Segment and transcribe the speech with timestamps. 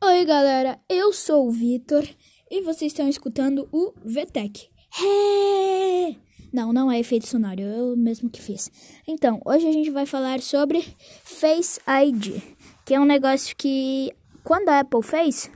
[0.00, 2.08] Oi, galera, eu sou o Vitor
[2.48, 4.70] e vocês estão escutando o VTech.
[5.02, 6.14] É...
[6.52, 8.70] Não, não é efeito sonoro, eu mesmo que fiz.
[9.08, 10.86] Então, hoje a gente vai falar sobre
[11.24, 12.40] Face ID,
[12.86, 14.12] que é um negócio que,
[14.44, 15.50] quando a Apple fez,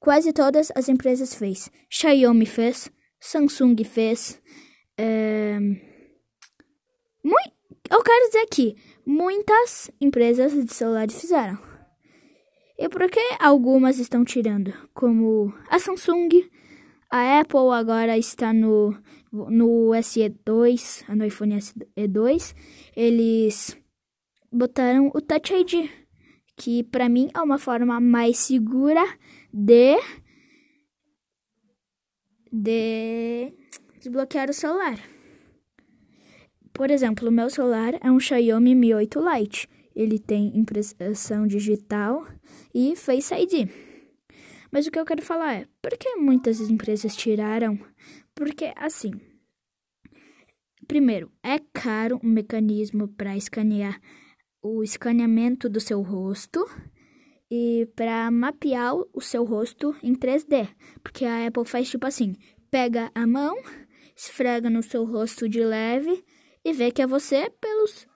[0.00, 1.70] quase todas as empresas fez.
[1.88, 2.90] Xiaomi fez,
[3.20, 4.42] Samsung fez.
[4.98, 5.60] É...
[7.22, 7.52] Muito...
[7.88, 8.74] Eu quero dizer que
[9.06, 11.75] muitas empresas de celulares fizeram.
[12.78, 14.72] E por que algumas estão tirando?
[14.92, 16.28] Como a Samsung,
[17.10, 18.94] a Apple agora está no,
[19.32, 22.54] no SE2, no iPhone SE2,
[22.94, 23.76] eles
[24.52, 25.88] botaram o Touch ID,
[26.54, 29.02] que para mim é uma forma mais segura
[29.52, 29.96] de
[32.52, 33.52] de
[33.98, 34.98] desbloquear o celular.
[36.72, 42.26] Por exemplo, o meu celular é um Xiaomi Mi 8 Lite ele tem impressão digital
[42.74, 43.70] e Face ID.
[44.70, 47.78] Mas o que eu quero falar é, por que muitas empresas tiraram?
[48.34, 49.12] Porque assim,
[50.86, 53.98] primeiro, é caro o mecanismo para escanear
[54.62, 56.68] o escaneamento do seu rosto
[57.50, 60.68] e para mapear o seu rosto em 3D,
[61.02, 62.36] porque a Apple faz tipo assim,
[62.70, 63.56] pega a mão,
[64.14, 66.24] esfrega no seu rosto de leve
[66.64, 68.06] e vê que é você pelos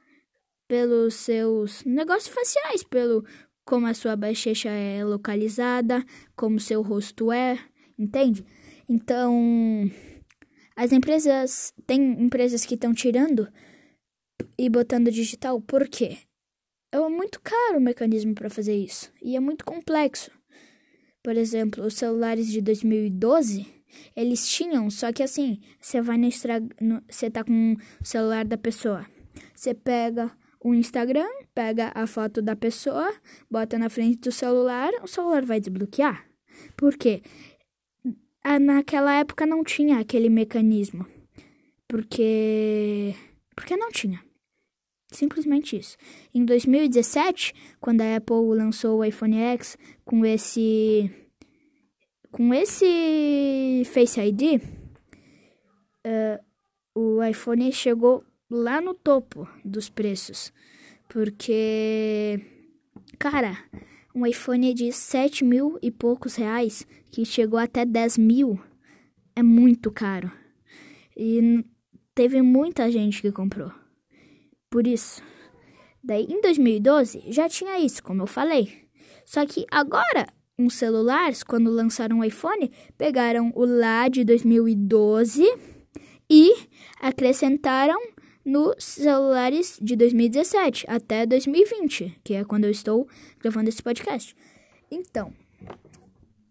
[0.71, 3.25] pelos seus negócios faciais, pelo
[3.65, 7.59] como a sua bochecha é localizada, como seu rosto é,
[7.99, 8.47] entende?
[8.89, 9.91] Então,
[10.77, 13.49] as empresas tem empresas que estão tirando
[14.57, 16.19] e botando digital, por quê?
[16.93, 20.31] É muito caro o mecanismo para fazer isso e é muito complexo.
[21.21, 23.67] Por exemplo, os celulares de 2012,
[24.15, 26.29] eles tinham, só que assim, você vai no,
[26.81, 29.05] no você tá com o celular da pessoa.
[29.53, 30.31] Você pega
[30.63, 33.13] o Instagram, pega a foto da pessoa,
[33.51, 36.27] bota na frente do celular, o celular vai desbloquear.
[36.77, 37.23] Por quê?
[38.61, 41.07] Naquela época não tinha aquele mecanismo.
[41.89, 43.15] Porque.
[43.55, 44.23] Porque não tinha.
[45.13, 45.97] Simplesmente isso.
[46.33, 51.11] Em 2017, quando a Apple lançou o iPhone X com esse.
[52.31, 54.63] Com esse Face ID,
[56.07, 56.39] uh,
[56.95, 60.53] o iPhone chegou lá no topo dos preços.
[61.09, 62.41] Porque,
[63.19, 63.57] cara,
[64.15, 68.61] um iPhone de 7 mil e poucos reais, que chegou até 10 mil,
[69.37, 70.31] é muito caro.
[71.17, 71.65] E
[72.15, 73.73] teve muita gente que comprou.
[74.69, 75.23] Por isso.
[76.03, 78.89] Daí, em 2012, já tinha isso, como eu falei.
[79.25, 80.27] Só que agora,
[80.59, 85.45] os celulares, quando lançaram o iPhone, pegaram o lá de 2012
[86.29, 86.55] e
[87.01, 87.99] acrescentaram
[88.45, 93.09] nos celulares de 2017 até 2020, que é quando eu estou
[93.39, 94.35] gravando esse podcast.
[94.91, 95.33] Então,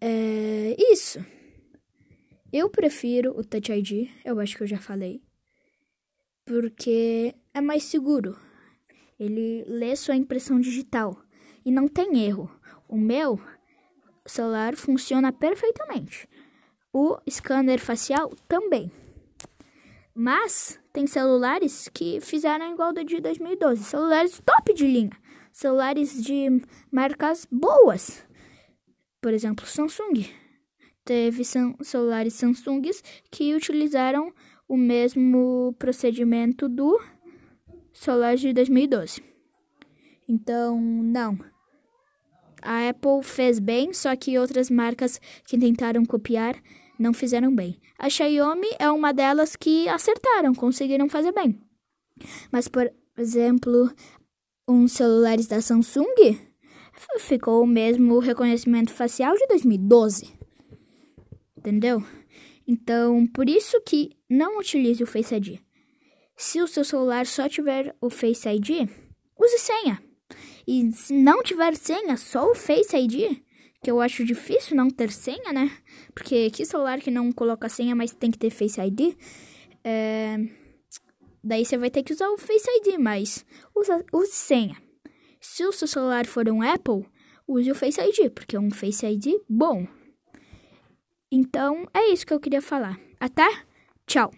[0.00, 1.24] é isso.
[2.52, 5.22] Eu prefiro o Touch ID, eu acho que eu já falei,
[6.44, 8.36] porque é mais seguro.
[9.18, 11.22] Ele lê sua impressão digital
[11.64, 12.50] e não tem erro.
[12.88, 13.38] O meu
[14.26, 16.28] celular funciona perfeitamente.
[16.92, 18.90] O scanner facial também.
[20.20, 23.84] Mas tem celulares que fizeram igual do de 2012.
[23.84, 25.16] Celulares top de linha.
[25.50, 26.60] Celulares de
[26.92, 28.22] marcas boas.
[29.18, 30.28] Por exemplo, Samsung.
[31.06, 31.42] Teve
[31.82, 34.30] celulares Samsungs que utilizaram
[34.68, 37.00] o mesmo procedimento do
[37.90, 39.22] celular de 2012.
[40.28, 41.38] Então, não.
[42.60, 46.62] A Apple fez bem, só que outras marcas que tentaram copiar
[47.00, 47.80] não fizeram bem.
[47.98, 51.58] A Xiaomi é uma delas que acertaram, conseguiram fazer bem.
[52.52, 53.90] Mas, por exemplo,
[54.68, 56.38] uns celulares da Samsung
[57.18, 60.32] ficou o mesmo reconhecimento facial de 2012.
[61.56, 62.04] Entendeu?
[62.66, 65.58] Então, por isso que não utilize o Face ID.
[66.36, 68.88] Se o seu celular só tiver o Face ID,
[69.38, 70.02] use senha.
[70.66, 73.42] E se não tiver senha, só o Face ID,
[73.82, 75.70] que eu acho difícil não ter senha, né?
[76.14, 79.16] Porque que celular que não coloca senha, mas tem que ter Face ID?
[79.82, 80.36] É...
[81.42, 83.44] Daí você vai ter que usar o Face ID, mas
[83.74, 84.76] usa, use senha.
[85.40, 87.06] Se o seu celular for um Apple,
[87.48, 89.86] use o Face ID, porque é um Face ID bom.
[91.32, 93.00] Então, é isso que eu queria falar.
[93.18, 93.48] Até,
[94.06, 94.30] tchau!